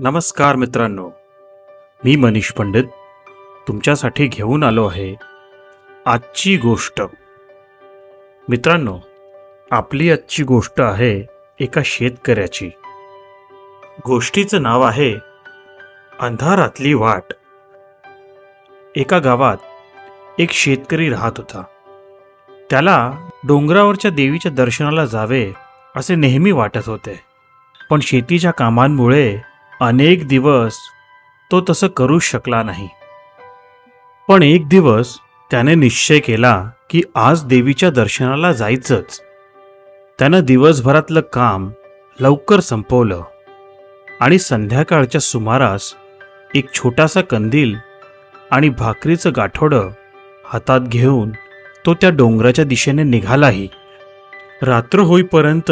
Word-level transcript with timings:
नमस्कार 0.00 0.56
मित्रांनो 0.56 1.10
मी 2.04 2.16
मनीष 2.16 2.50
पंडित 2.50 2.84
तुमच्यासाठी 3.68 4.26
घेऊन 4.26 4.62
आलो 4.62 4.88
आहे 4.88 5.14
आजची 6.06 6.56
गोष्ट. 6.56 7.02
मित्रांनो 8.48 8.98
आपली 9.70 10.10
आजची 10.10 10.42
गोष्ट 10.42 10.80
आहे 10.80 11.26
एका 11.60 11.80
शेतकऱ्याची. 11.84 12.70
गोष्टीचं 14.06 14.62
नाव 14.62 14.82
आहे 14.82 15.14
अंधारातली 16.20 16.94
वाट. 16.94 17.34
एका 18.96 19.18
गावात 19.18 19.56
एक 20.38 20.50
शेतकरी 20.50 21.10
राहत 21.10 21.32
होता. 21.36 21.62
त्याला 22.70 23.28
डोंगरावरच्या 23.46 24.10
देवीच्या 24.10 24.52
दर्शनाला 24.52 25.04
जावे 25.04 25.52
असे 25.96 26.14
नेहमी 26.14 26.52
वाटत 26.52 26.88
होते. 26.88 27.20
पण 27.90 28.00
शेतीच्या 28.00 28.50
कामांमुळे 28.50 29.38
अनेक 29.80 30.28
दिवस 30.28 30.76
तो 31.50 31.60
तसं 31.70 31.86
करू 31.86 32.18
शकला 32.18 32.62
नाही. 32.62 32.88
पण 34.28 34.42
एक 34.42 34.68
दिवस 34.68 35.18
त्याने 35.50 35.74
निश्चय 35.74 36.18
केला 36.18 36.70
की 36.90 37.02
आज 37.14 37.44
देवीच्या 37.44 37.90
दर्शनाला 37.90 38.52
जायचंच. 38.52 39.20
त्यानं 40.18 40.40
दिवसभरातलं 40.40 41.20
काम 41.20 41.70
लवकर 42.20 42.60
संपवलं 42.60 43.22
आणि 44.20 44.38
संध्याकाळच्या 44.38 45.20
सुमारास 45.20 45.94
एक 46.54 46.72
छोटासा 46.74 47.20
कंदील 47.20 47.74
आणि 48.50 48.68
भाकरीचं 48.68 49.30
गाठोडं 49.36 49.88
हातात 50.46 50.80
घेऊन 50.80 51.30
तो 51.86 51.94
त्या 51.94 52.10
डोंगराच्या 52.10 52.64
दिशेने 52.64 53.02
निघालाही. 53.02 53.68
रात्र 54.62 54.98
होईपर्यंत 54.98 55.70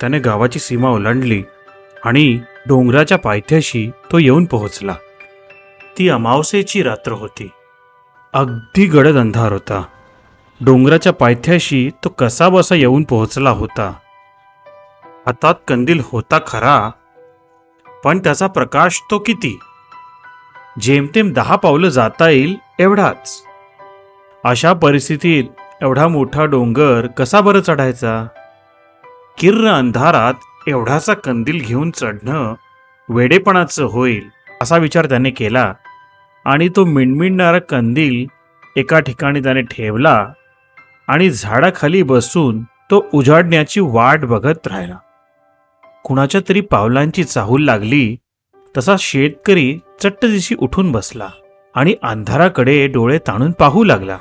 त्याने 0.00 0.18
गावाची 0.18 0.58
सीमा 0.58 0.88
ओलांडली. 0.88 1.42
आणि 2.06 2.40
डोंगराच्या 2.66 3.18
पायथ्याशी 3.18 3.90
तो 4.12 4.18
येऊन 4.18 4.44
पोहोचला. 4.44 4.94
ती 5.98 6.08
अमावस्येची 6.08 6.82
रात्र 6.82 7.12
होती. 7.12 7.50
अगदी 8.34 8.86
गडद 8.86 9.16
अंधार 9.16 9.52
होता. 9.52 9.82
डोंगराच्या 10.60 11.12
पायथ्याशी 11.12 11.90
तो 12.04 12.08
कसा 12.08 12.48
बसा 12.48 12.74
येऊन 12.74 13.02
पोहोचला 13.02 13.50
होता. 13.50 13.92
हातात 15.26 15.54
कंदील 15.68 16.00
होता 16.12 16.38
खरा 16.46 16.90
पण 18.04 18.18
त्याचा 18.18 18.46
प्रकाश 18.46 19.02
तो 19.10 19.18
किती? 19.18 19.60
जेमतेम 20.80 21.32
दहा 21.32 21.56
पावलं 21.56 21.88
जाता 21.88 22.28
येईल 22.28 22.56
एवढाच. 22.78 23.42
अशा 24.44 24.72
परिस्थितीत 24.72 25.44
एवढा 25.82 26.08
मोठा 26.08 26.44
डोंगर 26.44 27.06
कसा 27.06 27.40
बरं 27.40 27.60
चढायचा? 27.60 28.26
किर्र 29.38 29.68
अंधारात 29.68 30.34
एवढासा 30.66 31.14
कंदील 31.14 31.60
घेऊन 31.64 31.90
चढणं 31.90 32.54
वेडेपणाचं 33.08 33.84
होईल 33.84 34.22
असा 34.62 34.76
विचार 34.76 35.06
त्याने 35.06 35.30
केला 35.30 35.74
आणि 36.44 36.68
तो 36.76 36.84
मिणमिणणारा 36.84 37.58
कंदील 37.58 38.26
एका 38.76 39.00
ठिकाणी 39.00 39.42
त्याने 39.42 39.60
ठेवला 39.60 40.26
आणि 41.08 41.30
झाडाखाली 41.30 42.02
बसून 42.02 42.62
तो 42.62 43.06
उजाडण्याची 43.14 43.80
वाट 43.80 44.24
बघत 44.24 44.66
राहिला. 44.66 44.96
कुणाच्या 46.04 46.40
तरी 46.48 46.60
पावलांची 46.60 47.24
चाहूल 47.24 47.64
लागली 47.64 48.16
तसा 48.76 48.96
शेतकरी 48.98 49.78
चट्टदिशी 50.02 50.54
उठून 50.58 50.92
बसला 50.92 51.28
आणि 51.74 51.94
अंधाराकडे 52.02 52.86
डोळे 52.86 53.18
ताणून 53.18 53.50
पाहू 53.50 53.84
लागला. 53.84 54.18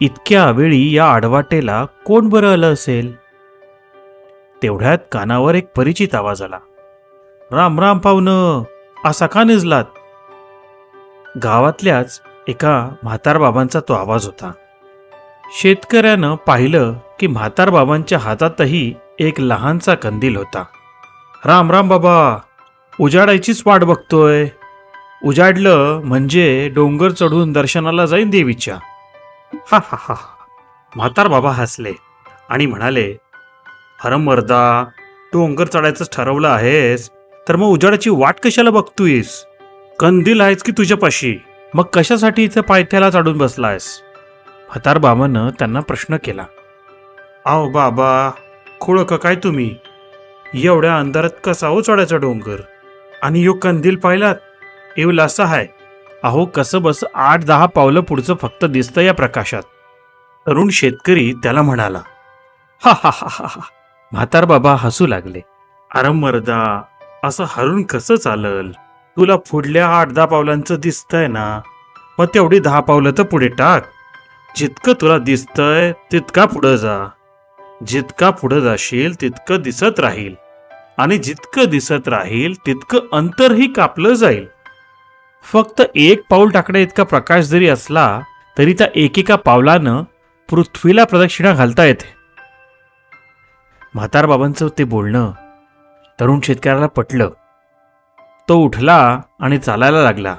इतक्या 0.00 0.50
वेळी 0.50 0.96
या 0.96 1.06
आडवाटेला 1.06 1.84
कोण 2.06 2.28
बरं 2.28 2.52
आलं 2.52 2.72
असेल? 2.72 3.25
तेवढ्यात 4.62 4.98
कानावर 5.12 5.54
एक 5.54 5.68
परिचित 5.76 6.14
आवाज 6.14 6.42
आला. 6.42 6.58
राम 7.52 7.80
राम 7.80 7.98
पाहुणं 7.98 8.62
असा 9.04 9.26
का 9.26 9.44
निजलात? 9.44 9.84
गावातल्याच 11.44 12.20
एका 12.48 12.88
म्हातार 13.02 13.38
बाबांचा 13.38 13.80
तो 13.80 13.92
आवाज 13.92 14.24
होता. 14.24 14.52
शेतकऱ्यानं 15.52 16.34
पाहिलं 16.34 16.94
की 17.20 17.26
म्हातार 17.26 17.70
बाबांच्या 17.70 18.18
हातातही 18.18 18.94
एक 19.18 19.40
लहानसा 19.40 19.94
कंदील 19.94 20.36
होता. 20.36 20.64
राम 21.46 21.72
राम 21.72 21.88
बाबा 21.88 22.38
उजाडायचीच 23.00 23.62
वाट 23.66 23.84
बघतोय. 23.84 24.46
उजाडलं 25.24 26.00
म्हणजे 26.04 26.70
डोंगर 26.74 27.10
चढून 27.10 27.52
दर्शनाला 27.52 28.06
जाईन 28.06 28.30
देवीच्या. 28.30 28.78
हा 29.72 29.78
हा 29.84 29.96
हा 30.00 30.14
म्हातार 30.96 31.28
बाबा 31.28 31.50
हसले 31.50 31.92
आणि 32.48 32.66
म्हणाले 32.66 33.16
अरे 34.04 34.16
मर्दा 34.16 34.84
डोंगर 35.32 35.66
चढायचं 35.66 36.04
ठरवलं 36.12 36.48
आहेस 36.48 37.10
तर 37.48 37.56
मग 37.56 37.66
उजाडाची 37.66 38.10
वाट 38.10 38.40
कशाला 38.44 38.70
बघतोयस? 38.70 39.44
कंदील 39.98 40.40
आहेस 40.40 40.62
की 40.62 40.72
तुझ्यापाशी? 40.72 41.38
मग 41.74 41.84
कशासाठी 41.84 42.44
इथं 42.44 42.60
पायथ्याला 42.60 43.10
चढून 43.10 43.38
बसलायस? 43.38 44.02
हतार 44.70 44.98
बाबानं 44.98 45.50
त्यांना 45.50 45.80
प्रश्न 45.80 46.16
केला. 46.24 46.44
आहो 47.46 47.68
बाबा 47.68 48.30
खोळ 48.80 49.02
का 49.02 49.16
काय 49.16 49.34
तुम्ही? 49.34 49.76
एवढ्या 50.54 50.98
अंधारात 50.98 51.30
कसा 51.44 51.68
हो 51.68 51.80
चढायचा 51.80 52.16
डोंगर? 52.16 52.60
आणि 53.22 53.44
यो 53.44 53.52
कंदील 53.52 53.96
पाहिलात? 53.96 54.34
येऊ 54.96 55.18
असा 55.20 55.44
आहे 55.44 55.66
अहो 56.24 56.44
कसं 56.44 56.82
बस 56.82 57.04
आठ 57.14 57.44
दहा 57.44 57.66
पावलं 57.66 58.00
पुढचं 58.00 58.34
फक्त 58.34 58.64
दिसतं 58.64 59.00
या 59.00 59.14
प्रकाशात. 59.14 59.62
तरुण 60.46 60.68
शेतकरी 60.68 61.32
त्याला 61.42 61.62
म्हणाला 61.62 62.00
हा 62.82 62.92
हा 63.02 63.10
हा 63.14 63.26
हा 63.30 63.46
हा 63.50 63.60
म्हातार 64.12 64.44
बाबा 64.44 64.74
हसू 64.74 65.06
लागले. 65.06 65.40
अरे 65.94 66.08
मर्दा 66.08 66.82
असं 67.24 67.44
हरून 67.48 67.82
कसं 67.82 68.16
चालल? 68.16 68.70
तुला 69.16 69.36
पुढल्या 69.36 69.86
आठ 69.88 70.08
दहा 70.08 70.26
पावलांचं 70.26 70.74
दिसतंय 70.74 71.26
ना 71.26 71.60
मग 72.18 72.26
तेवढी 72.34 72.58
दहा 72.58 72.80
पावलं 72.80 73.10
तर 73.18 73.22
पुढे 73.22 73.48
टाक. 73.48 73.84
जितकं 74.56 74.92
तुला 75.00 75.18
दिसतंय 75.18 75.92
तितका 76.12 76.44
पुढं 76.44 76.76
जा. 76.76 77.08
जितका 77.86 78.30
पुढं 78.30 78.60
जाशील 78.60 79.20
तितकं 79.20 79.60
दिसत 79.60 80.00
राहील. 80.00 80.34
आणि 80.98 81.18
जितकं 81.18 81.64
दिसत 81.64 82.08
राहील 82.08 82.54
तितकं 82.66 82.98
अंतरही 83.12 83.72
कापलं 83.72 84.14
जाईल. 84.14 84.46
फक्त 85.52 85.82
एक 85.94 86.22
पाऊल 86.30 86.50
टाकण्या 86.50 86.82
इतका 86.82 87.04
प्रकाश 87.04 87.44
जरी 87.44 87.68
असला 87.68 88.20
तरी 88.58 88.72
त्या 88.72 88.86
एकेका 88.94 89.36
पावलानं 89.36 90.02
पृथ्वीला 90.50 91.04
प्रदक्षिणा 91.04 91.52
घालता 91.52 91.84
येते. 91.84 92.15
म्हातार 93.96 94.26
बाबांचं 94.26 94.68
ते 94.78 94.84
बोलणं 94.84 95.30
तरुण 96.20 96.40
शेतकऱ्याला 96.44 96.86
पटलं. 96.86 97.30
तो 98.48 98.54
उठला 98.54 99.20
आणि 99.40 99.58
चालायला 99.58 100.02
लागला 100.02 100.36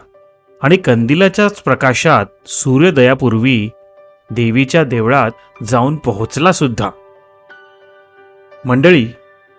आणि 0.63 0.77
कंदिलाच्याच 0.77 1.61
प्रकाशात 1.61 2.25
सूर्योदयापूर्वी 2.47 3.69
देवीच्या 4.29 4.83
देवळात 4.83 5.31
जाऊन 5.63 5.95
पोहोचला 5.95 6.51
सुद्धा. 6.51 6.89
मंडळी 8.65 9.07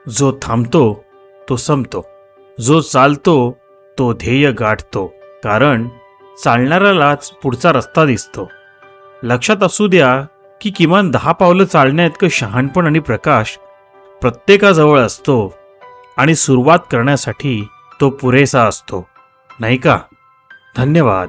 जो 0.09 0.39
थांबतो 0.43 1.05
तो 1.49 1.57
संपतो. 1.57 2.07
जो 2.61 2.81
चालतो 2.81 3.57
तो 3.99 4.13
ध्येय 4.13 4.51
गाठतो. 4.51 5.07
कारण 5.45 5.89
चालणाऱ्यालाच 6.45 7.31
पुढचा 7.31 7.73
रस्ता 7.73 8.05
दिसतो. 8.05 8.51
लक्षात 9.23 9.63
असू 9.63 9.87
द्या 9.87 10.25
की 10.61 10.71
किमान 10.71 11.11
दहा 11.11 11.33
पावलं 11.33 11.65
चालण्याइतकं 11.65 12.29
शहाणपण 12.29 12.87
आणि 12.87 12.99
प्रकाश 12.99 13.59
प्रत्येकाजवळ 14.21 14.99
असतो 14.99 15.55
आणि 16.17 16.35
सुरुवात 16.35 16.79
करण्यासाठी 16.79 17.69
तो 18.01 18.11
पुरेसा 18.11 18.65
असतो. 18.65 19.09
नाही 19.61 19.77
का? 19.77 19.99
धन्यवाद. 20.77 21.29